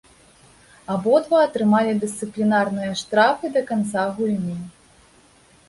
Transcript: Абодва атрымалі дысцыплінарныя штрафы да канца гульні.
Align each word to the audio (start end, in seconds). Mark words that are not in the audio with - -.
Абодва 0.93 1.37
атрымалі 1.47 1.93
дысцыплінарныя 2.05 2.91
штрафы 3.03 3.47
да 3.59 3.65
канца 3.71 4.09
гульні. 4.19 4.57